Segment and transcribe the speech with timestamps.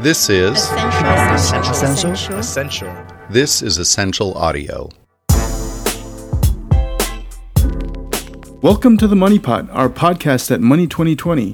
[0.00, 1.72] This is Ascential.
[1.72, 2.38] Ascential.
[2.38, 3.06] Ascential.
[3.30, 4.88] this is Ascential audio.
[8.62, 11.52] Welcome to the Money Pot, our podcast at Money 2020.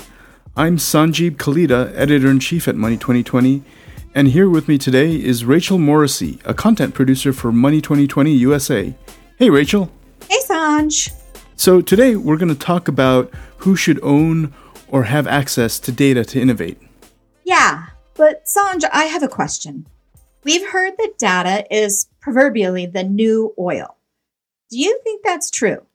[0.59, 3.63] I'm Sanjib Kalita, editor in chief at Money 2020,
[4.15, 8.95] and here with me today is Rachel Morrissey, a content producer for Money 2020 USA.
[9.39, 9.91] Hey, Rachel.
[10.29, 11.11] Hey, Sanj.
[11.57, 14.53] So today we're going to talk about who should own
[14.89, 16.79] or have access to data to innovate.
[17.45, 19.87] Yeah, but Sanj, I have a question.
[20.45, 23.97] We've heard that data is proverbially the new oil.
[24.71, 25.87] Do you think that's true?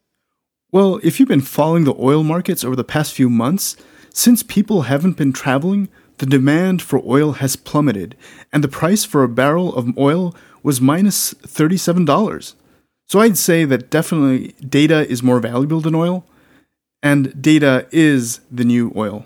[0.72, 3.76] Well, if you've been following the oil markets over the past few months,
[4.14, 8.16] since people haven't been traveling, the demand for oil has plummeted,
[8.52, 12.56] and the price for a barrel of oil was minus $37.
[13.08, 16.26] So I'd say that definitely data is more valuable than oil,
[17.02, 19.26] and data is the new oil.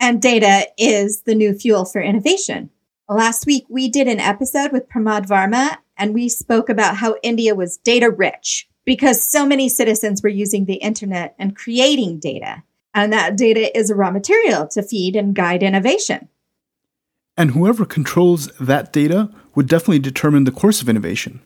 [0.00, 2.70] And data is the new fuel for innovation.
[3.08, 7.54] Last week, we did an episode with Pramod Varma, and we spoke about how India
[7.54, 12.62] was data rich because so many citizens were using the internet and creating data.
[12.94, 16.28] And that data is a raw material to feed and guide innovation.
[17.36, 21.40] And whoever controls that data would definitely determine the course of innovation.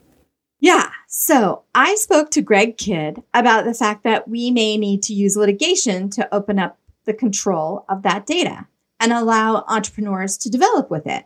[0.60, 0.90] Yeah.
[1.08, 5.36] So I spoke to Greg Kidd about the fact that we may need to use
[5.36, 8.66] litigation to open up the control of that data
[9.00, 11.24] and allow entrepreneurs to develop with it.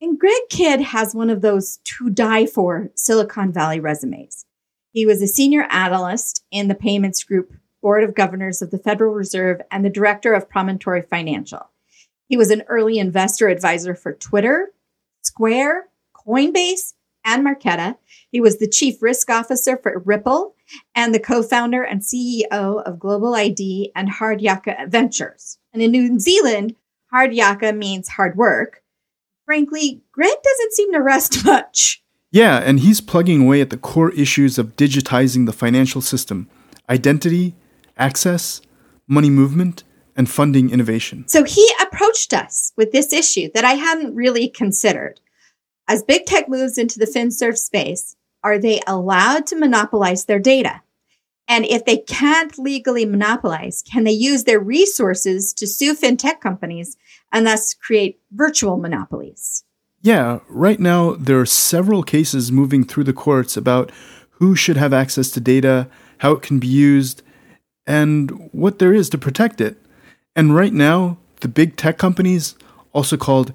[0.00, 4.46] And Greg Kidd has one of those to die for Silicon Valley resumes.
[4.90, 9.14] He was a senior analyst in the payments group board of governors of the Federal
[9.14, 11.70] Reserve and the director of Promontory Financial.
[12.28, 14.72] He was an early investor advisor for Twitter,
[15.22, 17.96] Square, Coinbase, and Marqeta.
[18.30, 20.54] He was the chief risk officer for Ripple
[20.94, 25.58] and the co-founder and CEO of Global ID and Hard Yaka Ventures.
[25.72, 26.76] And in New Zealand,
[27.10, 28.82] Hard Yaka means hard work.
[29.44, 32.02] Frankly, Grant doesn't seem to rest much.
[32.30, 36.48] Yeah, and he's plugging away at the core issues of digitizing the financial system
[36.88, 37.54] identity,
[37.96, 38.60] access,
[39.06, 39.84] money movement,
[40.16, 41.26] and funding innovation.
[41.28, 45.20] So he approached us with this issue that I hadn't really considered.
[45.88, 50.82] As big tech moves into the FinServ space, are they allowed to monopolize their data?
[51.48, 56.96] And if they can't legally monopolize, can they use their resources to sue fintech companies
[57.30, 59.64] and thus create virtual monopolies?
[60.00, 63.92] Yeah, right now there are several cases moving through the courts about
[64.30, 65.88] who should have access to data,
[66.18, 67.22] how it can be used,
[67.86, 69.76] and what there is to protect it.
[70.34, 72.56] And right now, the big tech companies,
[72.92, 73.52] also called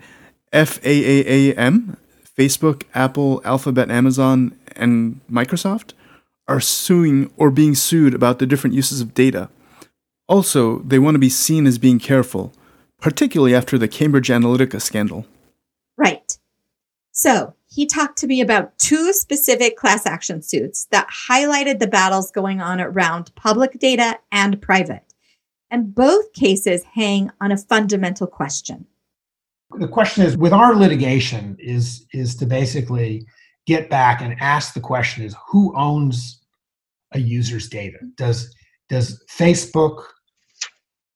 [0.54, 1.98] FAAAM,
[2.38, 5.94] Facebook, Apple, Alphabet, Amazon, and Microsoft,
[6.48, 9.50] are suing or being sued about the different uses of data.
[10.28, 12.53] Also, they want to be seen as being careful,
[13.02, 15.25] particularly after the Cambridge Analytica scandal.
[15.98, 16.38] Right.
[17.12, 22.31] So he talked to me about two specific class action suits that highlighted the battles
[22.31, 25.04] going on around public data and private.
[25.69, 28.86] And both cases hang on a fundamental question.
[29.76, 33.26] The question is with our litigation is is to basically
[33.66, 36.42] get back and ask the question is who owns
[37.14, 37.98] a user's data?
[38.16, 38.54] Does
[38.90, 40.04] does facebook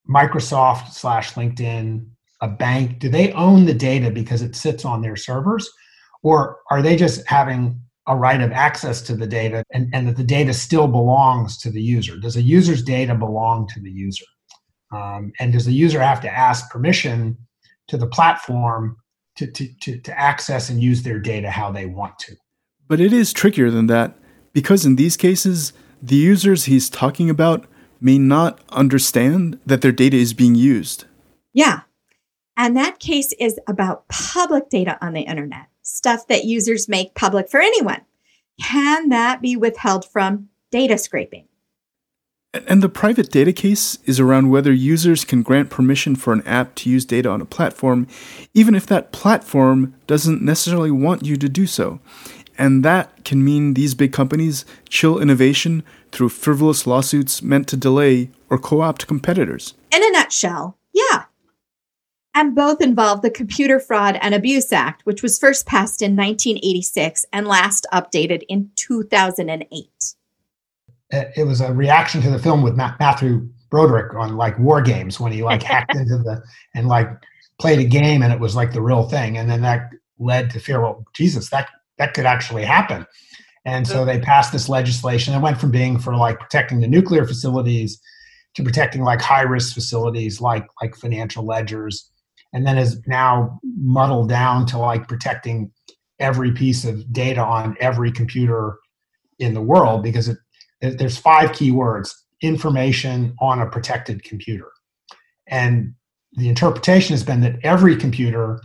[0.09, 2.05] microsoft slash linkedin
[2.41, 5.69] a bank do they own the data because it sits on their servers?
[6.23, 10.17] Or are they just having a right of access to the data and, and that
[10.17, 12.17] the data still belongs to the user?
[12.17, 14.25] Does a user's data belong to the user?
[14.93, 17.37] Um, and does the user have to ask permission
[17.91, 18.95] to the platform
[19.35, 22.35] to, to, to, to access and use their data how they want to.
[22.87, 24.17] But it is trickier than that
[24.53, 27.65] because in these cases, the users he's talking about
[27.99, 31.03] may not understand that their data is being used.
[31.51, 31.81] Yeah.
[32.55, 37.49] And that case is about public data on the internet, stuff that users make public
[37.49, 38.01] for anyone.
[38.61, 41.45] Can that be withheld from data scraping?
[42.67, 46.75] And the private data case is around whether users can grant permission for an app
[46.75, 48.07] to use data on a platform,
[48.53, 51.99] even if that platform doesn't necessarily want you to do so.
[52.57, 58.29] And that can mean these big companies chill innovation through frivolous lawsuits meant to delay
[58.49, 59.73] or co opt competitors.
[59.91, 61.25] In a nutshell, yeah.
[62.33, 67.25] And both involve the Computer Fraud and Abuse Act, which was first passed in 1986
[67.33, 70.15] and last updated in 2008.
[71.11, 75.19] Uh, it was a reaction to the film with Matthew Broderick on like war games
[75.19, 76.43] when he like hacked into the
[76.75, 77.09] and like
[77.59, 79.37] played a game and it was like the real thing.
[79.37, 83.05] And then that led to fear, well, Jesus, that that could actually happen.
[83.65, 85.35] And so they passed this legislation.
[85.35, 88.01] It went from being for like protecting the nuclear facilities
[88.55, 92.09] to protecting like high risk facilities like like financial ledgers.
[92.53, 95.71] and then is now muddled down to like protecting
[96.19, 98.77] every piece of data on every computer
[99.39, 100.39] in the world because it, it,
[100.81, 104.71] there's five key words information on a protected computer
[105.47, 105.93] and
[106.33, 108.59] the interpretation has been that every computer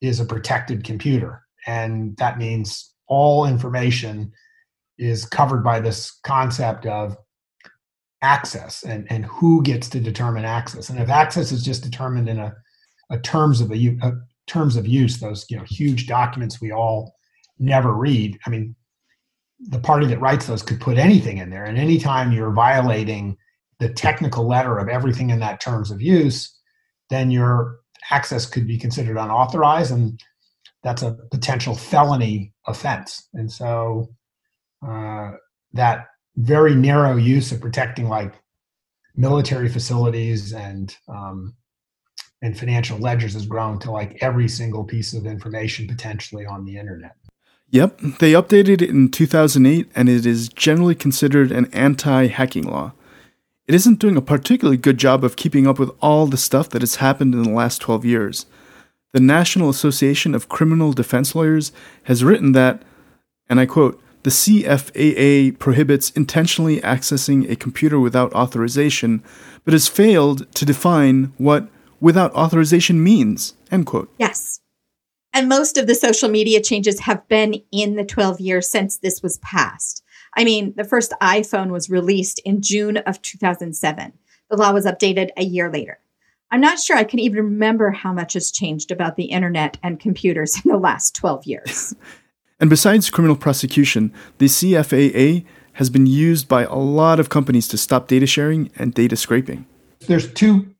[0.00, 4.32] is a protected computer and that means all information
[4.98, 7.16] is covered by this concept of
[8.22, 10.88] access and, and who gets to determine access.
[10.88, 12.54] And if access is just determined in a,
[13.10, 14.12] a terms of a, a
[14.46, 17.14] terms of use, those you know huge documents we all
[17.58, 18.38] never read.
[18.46, 18.74] I mean,
[19.68, 23.36] the party that writes those could put anything in there, and anytime you're violating
[23.78, 26.56] the technical letter of everything in that terms of use,
[27.10, 27.78] then your
[28.10, 30.20] access could be considered unauthorized, and
[30.82, 33.28] that's a potential felony offense.
[33.34, 34.08] And so
[34.86, 35.32] uh,
[35.72, 36.06] that
[36.36, 38.34] very narrow use of protecting like
[39.14, 41.54] military facilities and um,
[42.42, 46.76] and financial ledgers has grown to like every single piece of information potentially on the
[46.76, 47.14] internet.
[47.72, 52.92] Yep, they updated it in 2008 and it is generally considered an anti hacking law.
[53.66, 56.82] It isn't doing a particularly good job of keeping up with all the stuff that
[56.82, 58.44] has happened in the last 12 years.
[59.14, 61.72] The National Association of Criminal Defense Lawyers
[62.04, 62.82] has written that,
[63.48, 69.22] and I quote, the CFAA prohibits intentionally accessing a computer without authorization,
[69.64, 71.68] but has failed to define what
[72.00, 73.54] without authorization means.
[73.70, 74.12] End quote.
[74.18, 74.51] Yes.
[75.32, 79.22] And most of the social media changes have been in the 12 years since this
[79.22, 80.04] was passed.
[80.36, 84.12] I mean, the first iPhone was released in June of 2007.
[84.50, 85.98] The law was updated a year later.
[86.50, 89.98] I'm not sure I can even remember how much has changed about the internet and
[89.98, 91.94] computers in the last 12 years.
[92.60, 97.76] And besides criminal prosecution, the CFAA has been used by a lot of companies to
[97.76, 99.66] stop data sharing and data scraping.
[100.06, 100.72] There's two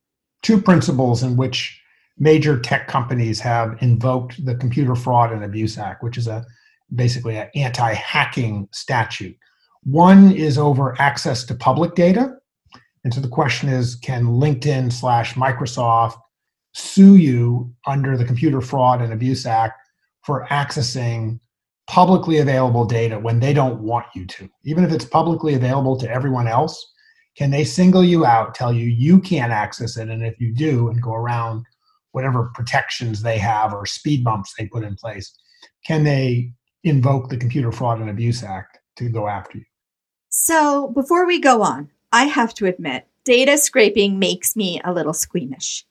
[0.43, 1.82] two principles in which
[2.17, 6.45] major tech companies have invoked the Computer Fraud and Abuse Act, which is a
[6.95, 9.35] basically an anti-hacking statute.
[9.83, 12.35] One is over access to public data.
[13.03, 16.15] And so the question is, can LinkedIn slash Microsoft
[16.73, 19.79] sue you under the Computer Fraud and Abuse Act
[20.23, 21.39] for accessing
[21.87, 26.09] publicly available data when they don't want you to, even if it's publicly available to
[26.09, 26.91] everyone else.
[27.35, 30.89] Can they single you out, tell you you can't access it, and if you do,
[30.89, 31.65] and go around
[32.13, 35.37] whatever protections they have or speed bumps they put in place,
[35.85, 39.65] can they invoke the Computer Fraud and Abuse Act to go after you?
[40.29, 45.13] So, before we go on, I have to admit, data scraping makes me a little
[45.13, 45.85] squeamish.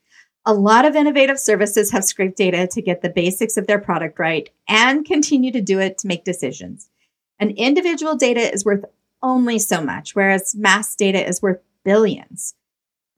[0.45, 4.19] A lot of innovative services have scraped data to get the basics of their product
[4.19, 6.89] right and continue to do it to make decisions.
[7.39, 8.85] And individual data is worth
[9.23, 12.55] only so much, whereas mass data is worth billions.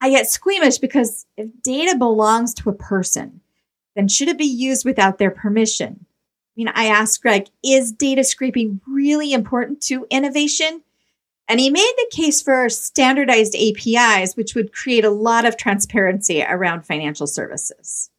[0.04, 3.40] I get squeamish because if data belongs to a person,
[3.96, 6.04] then should it be used without their permission?
[6.04, 10.82] I mean, I asked Greg, is data scraping really important to innovation?
[11.48, 16.42] And he made the case for standardized APIs, which would create a lot of transparency
[16.42, 18.10] around financial services.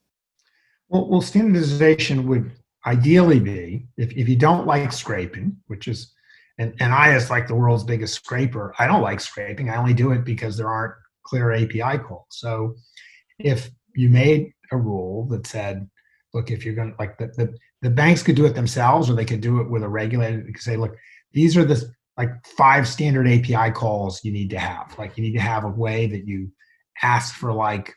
[0.90, 2.52] Well, well standardization would
[2.88, 6.14] ideally be if, if you don't like scraping, which is,
[6.58, 9.70] and, and I, as like the world's biggest scraper, I don't like scraping.
[9.70, 12.28] I only do it because there aren't clear API calls.
[12.30, 12.76] So
[13.40, 15.90] if you made a rule that said,
[16.34, 19.14] look, if you're going to like the, the, the banks could do it themselves or
[19.14, 20.96] they could do it with a regulator, they could say, look,
[21.34, 21.84] these are the
[22.18, 24.96] like five standard API calls you need to have.
[24.98, 26.52] Like you need to have a way that you
[27.04, 27.94] ask for like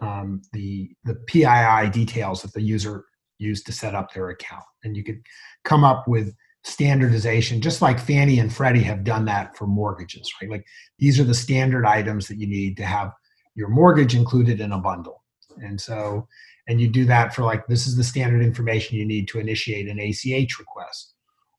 [0.00, 3.04] um, the the PII details that the user
[3.38, 5.20] used to set up their account, and you could
[5.64, 10.50] come up with standardization, just like Fannie and Freddie have done that for mortgages, right?
[10.50, 10.66] Like
[10.98, 13.12] these are the standard items that you need to have
[13.54, 15.22] your mortgage included in a bundle,
[15.58, 16.26] and so
[16.68, 19.88] and you do that for like this is the standard information you need to initiate
[19.88, 21.14] an ACH request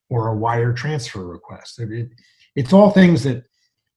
[0.10, 1.80] or a wire transfer request.
[1.80, 2.10] It,
[2.56, 3.44] it's all things that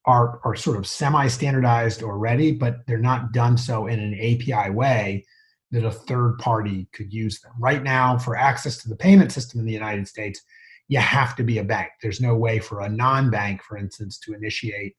[0.07, 4.71] are, are sort of semi standardized already, but they're not done so in an API
[4.71, 5.25] way
[5.73, 7.53] that a third party could use them.
[7.59, 10.41] Right now, for access to the payment system in the United States,
[10.89, 11.91] you have to be a bank.
[12.03, 14.95] There's no way for a non bank, for instance, to initiate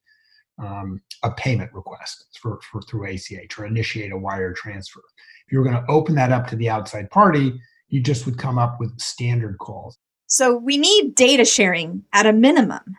[0.60, 5.02] um, a payment request for, for through ACH or initiate a wire transfer.
[5.46, 8.38] If you were going to open that up to the outside party, you just would
[8.38, 9.98] come up with standard calls.
[10.28, 12.98] So we need data sharing at a minimum.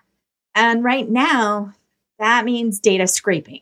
[0.55, 1.75] And right now,
[2.19, 3.61] that means data scraping.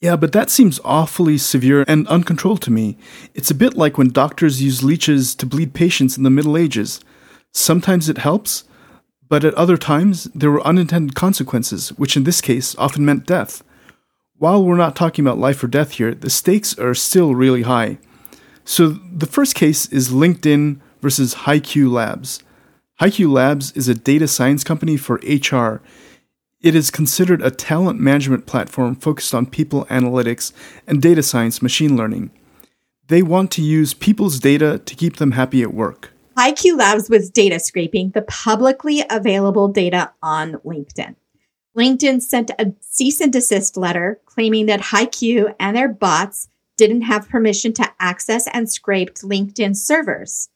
[0.00, 2.98] Yeah, but that seems awfully severe and uncontrolled to me.
[3.34, 6.98] It's a bit like when doctors use leeches to bleed patients in the Middle Ages.
[7.52, 8.64] Sometimes it helps,
[9.28, 13.62] but at other times there were unintended consequences, which in this case often meant death.
[14.38, 17.98] While we're not talking about life or death here, the stakes are still really high.
[18.64, 22.42] So the first case is LinkedIn versus HiQ Labs.
[23.00, 25.82] HiQ Labs is a data science company for HR.
[26.60, 30.52] It is considered a talent management platform focused on people analytics
[30.86, 32.30] and data science machine learning.
[33.08, 36.11] They want to use people's data to keep them happy at work.
[36.36, 41.14] HiQ Labs was data scraping the publicly available data on LinkedIn.
[41.76, 47.28] LinkedIn sent a cease and desist letter claiming that HiQ and their bots didn't have
[47.28, 50.48] permission to access and scraped LinkedIn servers.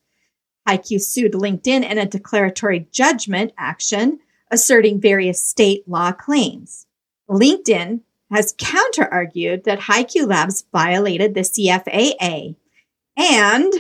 [0.67, 4.19] HiQ sued LinkedIn in a declaratory judgment action,
[4.51, 6.87] asserting various state law claims.
[7.29, 12.57] LinkedIn has counter argued that HiQ Labs violated the CFAA
[13.17, 13.73] and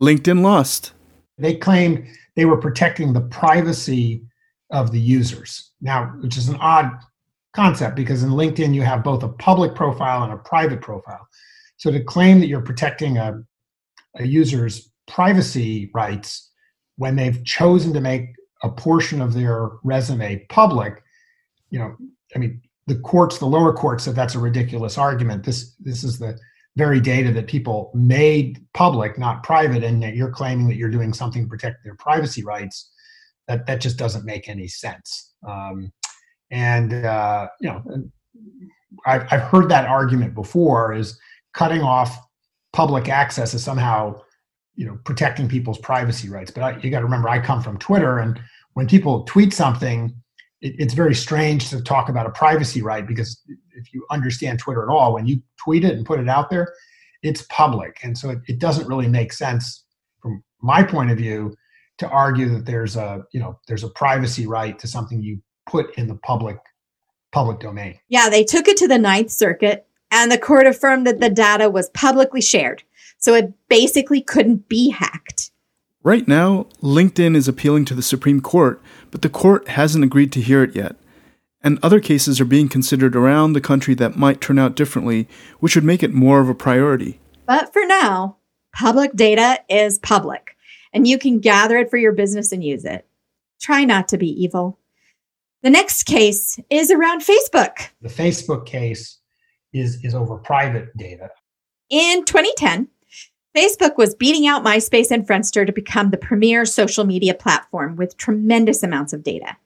[0.00, 0.92] LinkedIn lost.
[1.38, 4.22] They claimed they were protecting the privacy
[4.70, 5.70] of the users.
[5.80, 6.90] Now, which is an odd
[7.54, 11.26] concept because in LinkedIn you have both a public profile and a private profile.
[11.76, 13.42] So to claim that you're protecting a,
[14.16, 16.50] a user's privacy rights
[16.96, 21.02] when they've chosen to make a portion of their resume public,
[21.70, 21.96] you know,
[22.34, 25.44] I mean, the courts, the lower courts said that's a ridiculous argument.
[25.44, 26.38] This this is the
[26.78, 31.12] very data that people made public, not private, and that you're claiming that you're doing
[31.12, 32.90] something to protect their privacy rights.
[33.48, 35.34] That that just doesn't make any sense.
[35.46, 35.92] Um,
[36.50, 37.82] and uh, you know,
[39.04, 40.94] I've I've heard that argument before.
[40.94, 41.18] Is
[41.52, 42.16] cutting off
[42.72, 44.20] public access is somehow
[44.76, 46.52] you know protecting people's privacy rights.
[46.52, 48.40] But I, you got to remember, I come from Twitter, and
[48.74, 50.14] when people tweet something,
[50.60, 54.82] it, it's very strange to talk about a privacy right because if you understand Twitter
[54.82, 56.72] at all, when you tweet it and put it out there,
[57.22, 59.84] it's public, and so it, it doesn't really make sense
[60.22, 61.54] from my point of view
[61.98, 65.96] to argue that there's a you know there's a privacy right to something you put
[65.96, 66.58] in the public
[67.32, 67.98] public domain.
[68.08, 71.68] Yeah, they took it to the Ninth Circuit, and the court affirmed that the data
[71.68, 72.82] was publicly shared,
[73.18, 75.50] so it basically couldn't be hacked.
[76.04, 80.40] Right now, LinkedIn is appealing to the Supreme Court, but the court hasn't agreed to
[80.40, 80.94] hear it yet.
[81.60, 85.28] And other cases are being considered around the country that might turn out differently,
[85.58, 87.18] which would make it more of a priority.
[87.46, 88.36] But for now,
[88.72, 90.56] public data is public,
[90.92, 93.04] and you can gather it for your business and use it.
[93.60, 94.78] Try not to be evil.
[95.62, 97.88] The next case is around Facebook.
[98.00, 99.18] The Facebook case
[99.72, 101.30] is, is over private data.
[101.90, 102.86] In 2010,
[103.58, 108.16] Facebook was beating out MySpace and Friendster to become the premier social media platform with
[108.16, 109.56] tremendous amounts of data.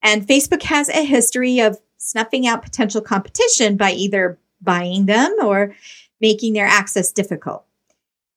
[0.00, 5.74] And Facebook has a history of snuffing out potential competition by either buying them or
[6.20, 7.64] making their access difficult.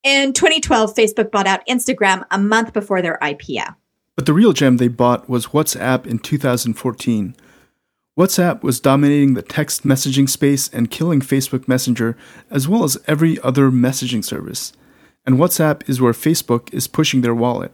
[0.02, 3.76] In 2012, Facebook bought out Instagram a month before their IPO.
[4.16, 7.36] But the real gem they bought was WhatsApp in 2014.
[8.18, 12.16] WhatsApp was dominating the text messaging space and killing Facebook Messenger
[12.50, 14.72] as well as every other messaging service.
[15.26, 17.72] And WhatsApp is where Facebook is pushing their wallet.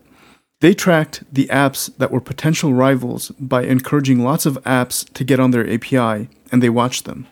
[0.60, 5.40] They tracked the apps that were potential rivals by encouraging lots of apps to get
[5.40, 7.26] on their API, and they watched them.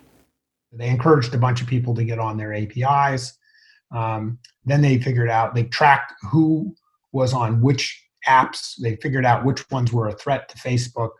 [0.72, 3.38] They encouraged a bunch of people to get on their APIs.
[3.92, 6.74] Um, then they figured out, they tracked who
[7.12, 8.74] was on which apps.
[8.80, 11.10] They figured out which ones were a threat to Facebook.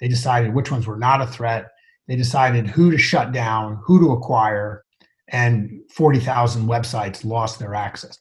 [0.00, 1.68] They decided which ones were not a threat.
[2.08, 4.82] They decided who to shut down, who to acquire,
[5.28, 8.18] and 40,000 websites lost their access.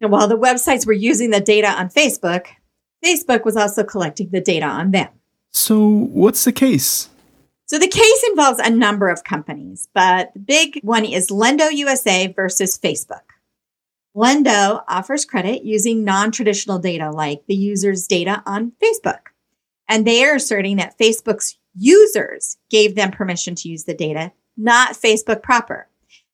[0.00, 2.46] And while the websites were using the data on Facebook,
[3.04, 5.08] Facebook was also collecting the data on them.
[5.52, 7.08] So, what's the case?
[7.66, 12.26] So, the case involves a number of companies, but the big one is Lenddo USA
[12.26, 13.22] versus Facebook.
[14.14, 19.20] Lenddo offers credit using non traditional data like the user's data on Facebook.
[19.88, 24.94] And they are asserting that Facebook's users gave them permission to use the data, not
[24.94, 25.88] Facebook proper.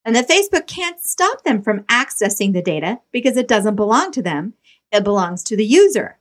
[0.05, 4.23] And that Facebook can't stop them from accessing the data because it doesn't belong to
[4.23, 4.55] them.
[4.91, 6.19] It belongs to the user.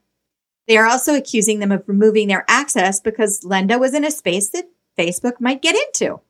[0.68, 4.50] They are also accusing them of removing their access because Lenda was in a space
[4.50, 6.22] that Facebook might get into.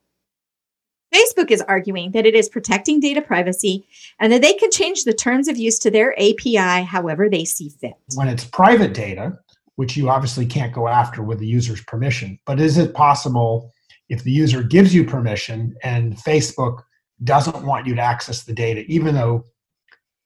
[1.13, 3.85] Facebook is arguing that it is protecting data privacy
[4.19, 7.69] and that they can change the terms of use to their API however they see
[7.69, 7.93] fit.
[8.15, 9.37] When it's private data,
[9.75, 13.73] which you obviously can't go after with the user's permission, but is it possible
[14.07, 16.83] if the user gives you permission and Facebook
[17.23, 19.45] doesn't want you to access the data, even though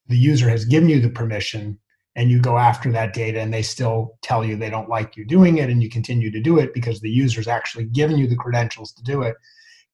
[0.07, 1.79] the user has given you the permission,
[2.17, 5.25] and you go after that data and they still tell you they don't like you
[5.25, 8.37] doing it and you continue to do it because the user's actually given you the
[8.37, 9.35] credentials to do it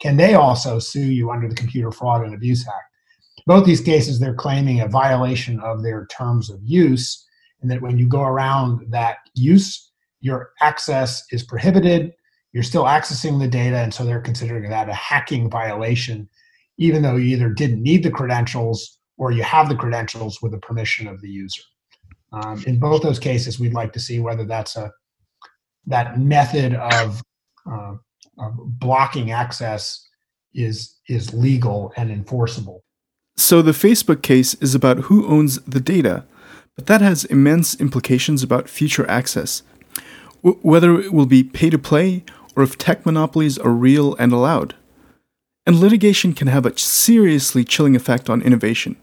[0.02, 2.92] can they also sue you under the Computer Fraud and Abuse Act?
[3.46, 7.24] Both these cases, they're claiming a violation of their terms of use,
[7.62, 12.14] and that when you go around that use, your access is prohibited.
[12.52, 16.28] You're still accessing the data, and so they're considering that a hacking violation,
[16.82, 20.58] even though you either didn't need the credentials or you have the credentials with the
[20.58, 21.62] permission of the user.
[22.34, 24.92] Um, in both those cases, we'd like to see whether that's a
[25.86, 27.22] that method of,
[27.72, 27.94] uh,
[28.40, 30.08] of blocking access
[30.54, 32.84] is is legal and enforceable.
[33.38, 36.26] So the Facebook case is about who owns the data,
[36.76, 39.62] but that has immense implications about future access.
[40.44, 42.24] W- whether it will be pay to play
[42.56, 44.76] or if tech monopolies are real and allowed.
[45.72, 48.98] And litigation can have a seriously chilling effect on innovation.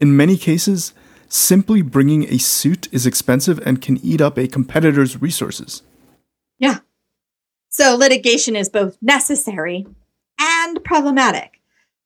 [0.00, 0.94] In many cases,
[1.28, 5.82] simply bringing a suit is expensive and can eat up a competitor's resources.
[6.58, 6.78] Yeah.
[7.68, 9.86] So litigation is both necessary
[10.40, 11.60] and problematic.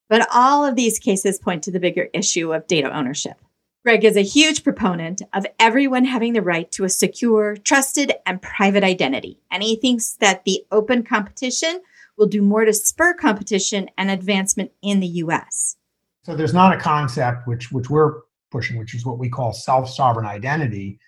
[0.08, 3.36] But all of these cases point to the bigger issue of data ownership.
[3.84, 8.42] Greg is a huge proponent of everyone having the right to a secure, trusted, and
[8.42, 9.38] private identity.
[9.52, 11.80] And he thinks that the open competition
[12.16, 15.76] will do more to spur competition and advancement in the US.
[16.24, 20.26] So there's not a concept which which we're pushing, which is what we call self-sovereign
[20.26, 20.98] identity,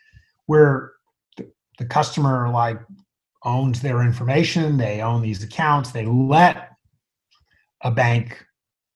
[0.46, 0.92] where
[1.36, 2.80] the, the customer like
[3.44, 6.70] owns their information, they own these accounts, they let
[7.82, 8.44] a bank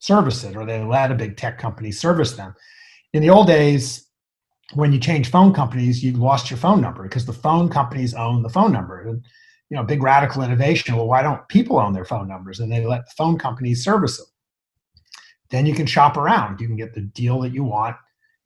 [0.01, 2.55] service it or they let a big tech company service them.
[3.13, 4.07] In the old days,
[4.75, 8.43] when you change phone companies, you lost your phone number because the phone companies own
[8.43, 9.21] the phone number.
[9.71, 10.97] You know, big radical innovation.
[10.97, 14.19] Well, why don't people own their phone numbers and they let the phone companies service
[14.19, 14.27] them?
[15.51, 16.61] Then you can shop around.
[16.61, 17.97] You can get the deal that you want,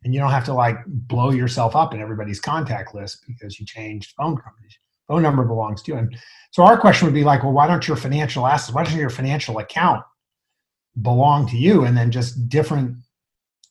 [0.04, 3.66] and you don't have to like blow yourself up in everybody's contact list because you
[3.66, 4.78] changed phone companies.
[5.08, 5.98] Phone number belongs to you.
[5.98, 6.16] And
[6.50, 9.10] so our question would be like, well, why don't your financial assets, why doesn't your
[9.10, 10.02] financial account
[11.02, 12.96] belong to you and then just different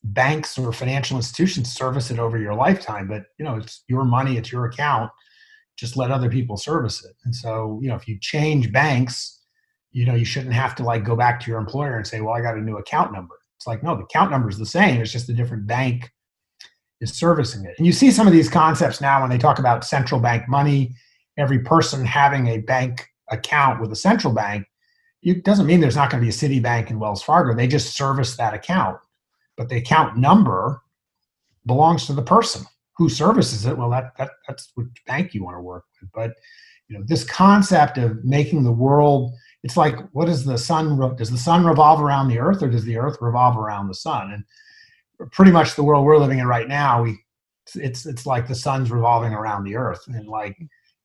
[0.03, 4.35] banks or financial institutions service it over your lifetime but you know it's your money
[4.37, 5.09] it's your account
[5.75, 7.15] just let other people service it.
[7.25, 9.39] And so you know if you change banks
[9.91, 12.33] you know you shouldn't have to like go back to your employer and say well
[12.33, 13.35] i got a new account number.
[13.57, 16.11] It's like no the account number is the same it's just a different bank
[17.01, 17.75] is servicing it.
[17.77, 20.95] And you see some of these concepts now when they talk about central bank money
[21.37, 24.65] every person having a bank account with a central bank
[25.23, 27.55] it doesn't mean there's not going to be a Citibank and Wells Fargo.
[27.55, 28.99] They just service that account,
[29.55, 30.81] but the account number
[31.65, 33.77] belongs to the person who services it.
[33.77, 36.11] Well, that, that that's which bank you want to work with.
[36.13, 36.33] But
[36.87, 41.15] you know, this concept of making the world, it's like, what does the sun?
[41.15, 44.31] Does the sun revolve around the earth, or does the earth revolve around the sun?
[45.19, 47.19] And pretty much the world we're living in right now, we
[47.75, 50.57] it's it's like the sun's revolving around the earth, and like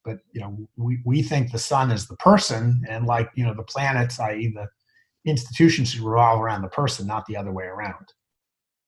[0.08, 3.54] but you know we, we think the sun is the person and like you know
[3.54, 4.66] the planets i.e the
[5.30, 8.12] institutions should revolve around the person not the other way around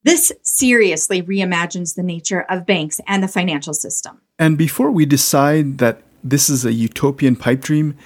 [0.03, 5.79] this seriously reimagines the nature of banks and the financial system and before we decide
[5.79, 7.97] that this is a utopian pipe dream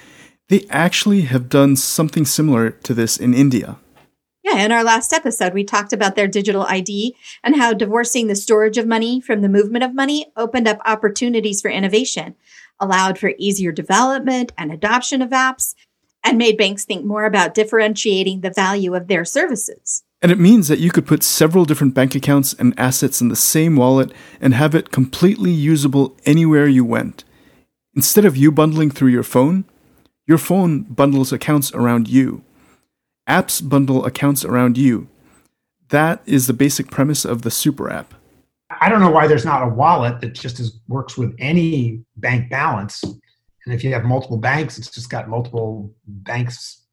[0.47, 3.77] they actually have done something similar to this in india
[4.43, 8.35] yeah, in our last episode, we talked about their digital ID and how divorcing the
[8.35, 12.35] storage of money from the movement of money opened up opportunities for innovation
[12.79, 15.75] allowed for easier development and adoption of apps,
[16.23, 20.03] and made banks think more about differentiating the value of their services.
[20.21, 23.35] And it means that you could put several different bank accounts and assets in the
[23.35, 27.23] same wallet and have it completely usable anywhere you went.
[27.93, 29.65] Instead of you bundling through your phone,
[30.25, 32.43] your phone bundles accounts around you.
[33.27, 35.07] Apps bundle accounts around you.
[35.89, 38.13] That is the basic premise of the Super App.
[38.81, 42.49] I don't know why there's not a wallet that just is, works with any bank
[42.49, 43.03] balance.
[43.03, 46.84] And if you have multiple banks, it's just got multiple banks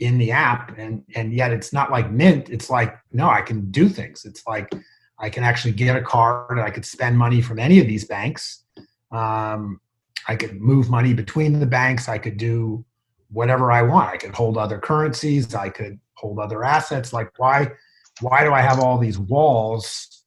[0.00, 0.76] in the app.
[0.78, 2.48] And, and yet it's not like Mint.
[2.48, 4.24] It's like, no, I can do things.
[4.24, 4.72] It's like
[5.18, 6.58] I can actually get a card.
[6.58, 8.64] And I could spend money from any of these banks.
[9.10, 9.80] Um,
[10.28, 12.08] I could move money between the banks.
[12.08, 12.84] I could do
[13.30, 14.10] whatever I want.
[14.10, 15.54] I could hold other currencies.
[15.54, 17.12] I could hold other assets.
[17.12, 17.72] Like why,
[18.20, 20.18] why do I have all these walls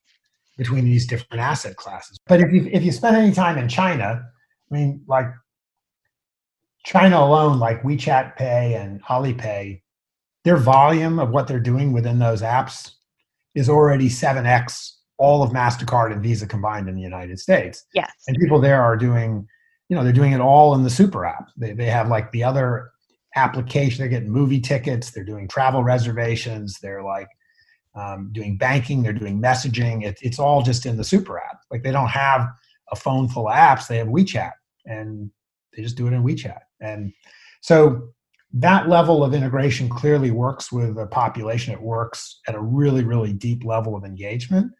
[0.62, 2.19] between these different asset classes.
[2.27, 4.23] But if you if you spend any time in China,
[4.71, 5.25] I mean, like
[6.83, 9.81] China alone, like WeChat Pay and Alipay,
[10.43, 12.91] their volume of what they're doing within those apps
[13.53, 17.85] is already 7x all of MasterCard and Visa combined in the United States.
[17.93, 18.11] Yes.
[18.27, 19.47] And people there are doing,
[19.87, 21.49] you know, they're doing it all in the super app.
[21.57, 22.91] They, they have like the other
[23.35, 27.27] application, they're getting movie tickets, they're doing travel reservations, they're like
[27.93, 30.03] um, doing banking, they're doing messaging.
[30.03, 31.59] It, it's all just in the super app.
[31.69, 32.47] Like they don't have
[32.91, 33.87] a phone full of apps.
[33.87, 34.51] They have WeChat,
[34.85, 35.29] and
[35.75, 36.59] they just do it in WeChat.
[36.81, 37.13] And
[37.61, 38.09] so
[38.53, 41.73] that level of integration clearly works with the population.
[41.73, 44.71] It works at a really, really deep level of engagement.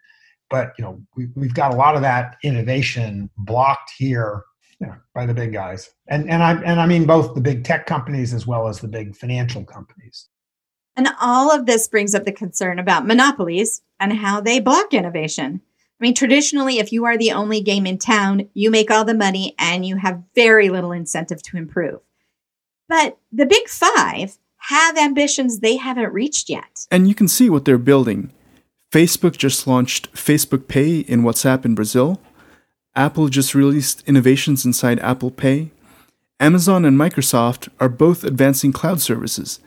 [0.50, 4.44] But you know, we, we've got a lot of that innovation blocked here
[5.14, 8.34] by the big guys, and and I and I mean both the big tech companies
[8.34, 10.28] as well as the big financial companies.
[10.96, 15.62] And all of this brings up the concern about monopolies and how they block innovation.
[16.02, 19.14] I mean, traditionally, if you are the only game in town, you make all the
[19.14, 22.00] money and you have very little incentive to improve.
[22.90, 26.88] But the big five have ambitions they haven't reached yet.
[26.90, 28.32] And you can see what they're building.
[28.92, 32.20] Facebook just launched Facebook Pay in WhatsApp in Brazil.
[32.96, 35.70] Apple just released innovations inside Apple Pay.
[36.40, 39.60] Amazon and Microsoft are both advancing cloud services.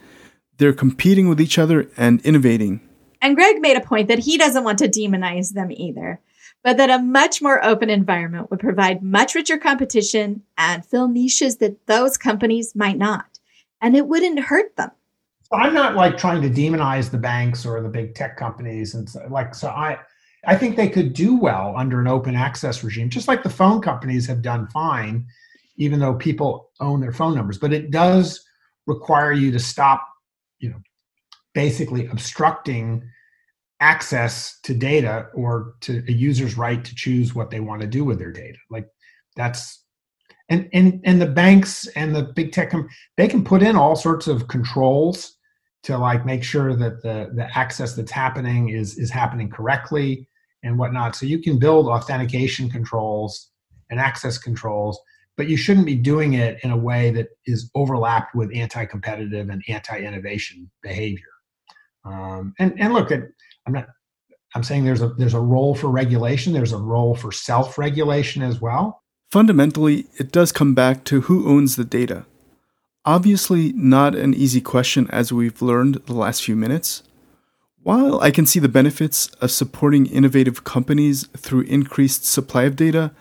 [0.57, 2.81] They're competing with each other and innovating.
[3.21, 6.19] And Greg made a point that he doesn't want to demonize them either,
[6.65, 11.57] but that a much more open environment would provide much richer competition and fill niches
[11.57, 13.37] that those companies might not.
[13.81, 14.89] And it wouldn't hurt them.
[15.51, 19.23] I'm not like trying to demonize the banks or the big tech companies and so,
[19.29, 19.99] like so I
[20.47, 23.79] I think they could do well under an open access regime, just like the phone
[23.79, 25.27] companies have done fine,
[25.77, 27.59] even though people own their phone numbers.
[27.59, 28.43] But it does
[28.87, 30.07] require you to stop,
[30.57, 30.81] you know,
[31.53, 33.07] basically obstructing
[33.79, 38.03] access to data or to a user's right to choose what they want to do
[38.03, 38.57] with their data.
[38.69, 38.87] Like
[39.35, 39.83] that's
[40.49, 42.73] and and and the banks and the big tech
[43.17, 45.37] they can put in all sorts of controls
[45.83, 50.27] to like make sure that the the access that's happening is is happening correctly
[50.63, 51.15] and whatnot.
[51.15, 53.51] So you can build authentication controls
[53.89, 54.99] and access controls,
[55.37, 59.63] but you shouldn't be doing it in a way that is overlapped with anti-competitive and
[59.67, 61.23] anti-innovation behavior.
[62.03, 63.23] Um, and and look, at,
[63.65, 63.87] I'm not.
[64.53, 66.53] I'm saying there's a there's a role for regulation.
[66.53, 69.01] There's a role for self-regulation as well.
[69.31, 72.25] Fundamentally, it does come back to who owns the data.
[73.03, 77.03] Obviously, not an easy question as we've learned the last few minutes.
[77.83, 83.11] While I can see the benefits of supporting innovative companies through increased supply of data,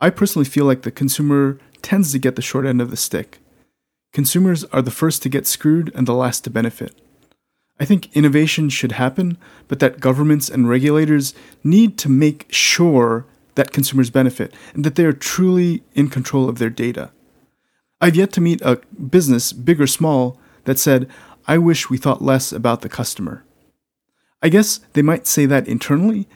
[0.00, 3.38] I personally feel like the consumer tends to get the short end of the stick.
[4.12, 7.00] Consumers are the first to get screwed and the last to benefit.
[7.80, 11.32] I think innovation should happen, but that governments and regulators
[11.64, 16.58] need to make sure that consumers benefit and that they are truly in control of
[16.58, 17.10] their data.
[18.00, 21.08] I've yet to meet a business, big or small, that said,
[21.46, 23.44] I wish we thought less about the customer.
[24.42, 26.28] I guess they might say that internally,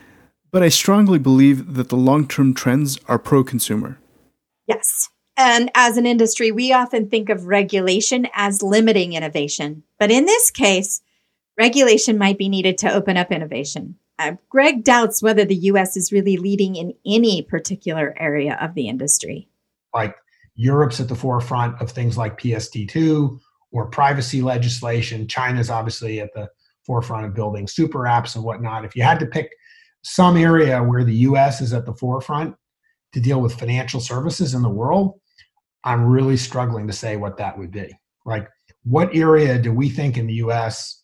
[0.50, 3.98] but I strongly believe that the long term trends are pro consumer.
[4.66, 5.10] Yes.
[5.36, 9.82] And as an industry, we often think of regulation as limiting innovation.
[9.98, 11.02] But in this case,
[11.58, 13.96] regulation might be needed to open up innovation.
[14.18, 18.88] Uh, Greg doubts whether the US is really leading in any particular area of the
[18.88, 19.48] industry.
[19.92, 20.14] Like
[20.54, 23.38] Europe's at the forefront of things like PSD2
[23.72, 25.26] or privacy legislation.
[25.26, 26.48] China's obviously at the
[26.86, 28.84] forefront of building super apps and whatnot.
[28.84, 29.50] If you had to pick
[30.02, 32.54] some area where the US is at the forefront
[33.14, 35.18] to deal with financial services in the world,
[35.82, 37.92] I'm really struggling to say what that would be.
[38.24, 38.48] Like,
[38.84, 41.02] what area do we think in the US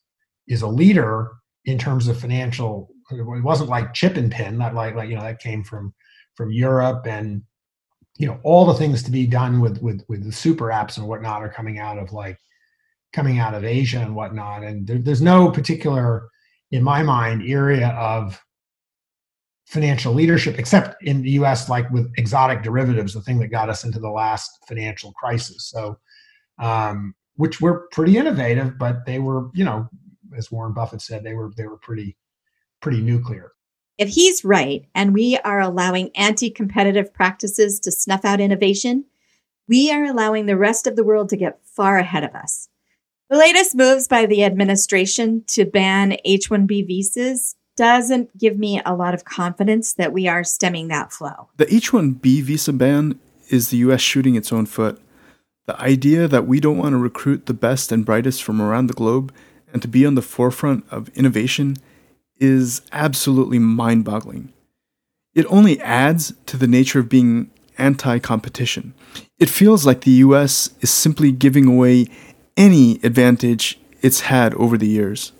[0.51, 1.31] is a leader
[1.65, 2.91] in terms of financial?
[3.11, 5.95] It wasn't like chip and pin, that like, like you know, that came from
[6.37, 7.43] from Europe and
[8.19, 11.09] you know all the things to be done with with with the super apps and
[11.09, 12.39] whatnot are coming out of like
[13.13, 14.63] coming out of Asia and whatnot.
[14.63, 16.29] And there, there's no particular,
[16.71, 18.41] in my mind, area of
[19.67, 23.85] financial leadership, except in the US, like with exotic derivatives, the thing that got us
[23.85, 25.71] into the last financial crisis.
[25.71, 25.99] So,
[26.59, 29.89] um, which were pretty innovative, but they were, you know,
[30.37, 32.17] as Warren Buffett said, they were they were pretty
[32.81, 33.53] pretty nuclear.
[33.99, 39.05] If he's right, and we are allowing anti-competitive practices to snuff out innovation,
[39.69, 42.69] we are allowing the rest of the world to get far ahead of us.
[43.29, 48.95] The latest moves by the administration to ban H 1B visas doesn't give me a
[48.95, 51.49] lot of confidence that we are stemming that flow.
[51.57, 55.01] The H 1B visa ban is the US shooting its own foot.
[55.67, 58.95] The idea that we don't want to recruit the best and brightest from around the
[58.95, 59.33] globe
[59.73, 61.77] and to be on the forefront of innovation
[62.39, 64.53] is absolutely mind boggling.
[65.35, 68.95] It only adds to the nature of being anti competition.
[69.39, 72.07] It feels like the US is simply giving away
[72.57, 75.33] any advantage it's had over the years.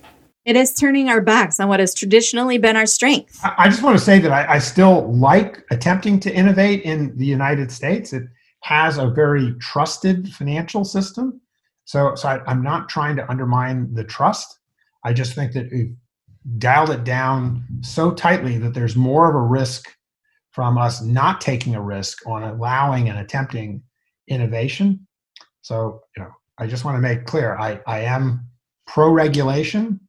[0.43, 3.39] It is turning our backs on what has traditionally been our strength.
[3.43, 7.25] I just want to say that I, I still like attempting to innovate in the
[7.25, 8.11] United States.
[8.11, 8.23] It
[8.61, 11.41] has a very trusted financial system.
[11.85, 14.59] So, so I, am not trying to undermine the trust.
[15.03, 15.95] I just think that we've
[16.57, 19.89] dialed it down so tightly that there's more of a risk
[20.51, 23.81] from us not taking a risk on allowing and attempting
[24.27, 25.07] innovation.
[25.61, 28.47] So, you know, I just want to make clear I, I am
[28.87, 29.99] pro regulation,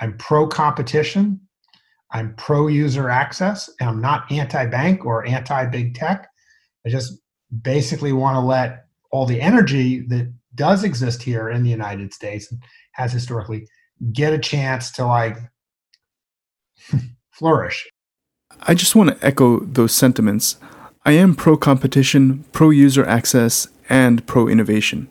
[0.00, 1.40] I'm pro competition,
[2.12, 6.28] I'm pro user access, and I'm not anti bank or anti big tech.
[6.86, 7.18] I just
[7.62, 12.50] basically want to let all the energy that does exist here in the United States
[12.50, 12.60] and
[12.92, 13.68] has historically
[14.12, 15.36] get a chance to like
[17.30, 17.88] flourish.
[18.62, 20.56] I just want to echo those sentiments.
[21.04, 25.08] I am pro competition, pro user access, and pro innovation.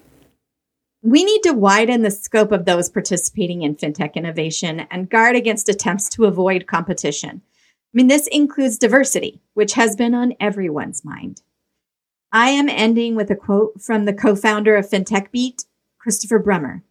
[1.02, 5.70] We need to widen the scope of those participating in fintech innovation and guard against
[5.70, 7.42] attempts to avoid competition.
[7.44, 11.42] I mean, this includes diversity, which has been on everyone's mind.
[12.36, 15.64] I am ending with a quote from the co founder of FinTech Beat,
[15.98, 16.82] Christopher Brummer.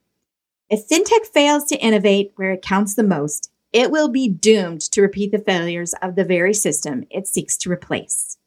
[0.70, 5.02] If fintech fails to innovate where it counts the most, it will be doomed to
[5.02, 8.38] repeat the failures of the very system it seeks to replace.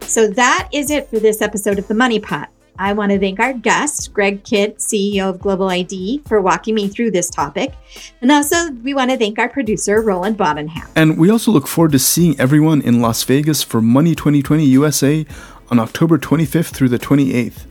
[0.00, 2.50] So that is it for this episode of The Money Pot.
[2.78, 6.88] I want to thank our guest, Greg Kidd, CEO of Global ID, for walking me
[6.88, 7.72] through this topic.
[8.20, 10.88] And also, we want to thank our producer, Roland Bodenham.
[10.94, 15.26] And we also look forward to seeing everyone in Las Vegas for Money 2020 USA
[15.70, 17.64] on October 25th through the 28th.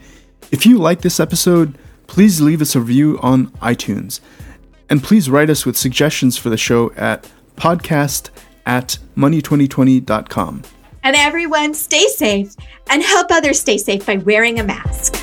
[0.51, 4.19] If you like this episode, please leave us a review on iTunes.
[4.89, 8.29] And please write us with suggestions for the show at podcast
[8.65, 10.63] at money2020.com.
[11.05, 12.55] And everyone, stay safe
[12.89, 15.13] and help others stay safe by wearing a mask.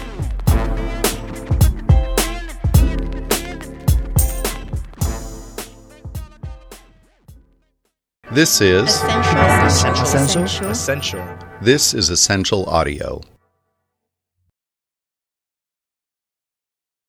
[8.31, 10.03] This is Ascential.
[10.03, 10.69] Ascential.
[10.69, 11.39] Ascential.
[11.61, 13.21] this is Ascential audio.